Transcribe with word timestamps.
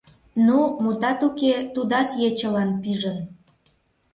Ну, 0.45 0.59
мутат 0.83 1.19
уке, 1.27 1.53
тудат 1.73 2.09
ечылан 2.27 2.69
пижын. 2.81 3.17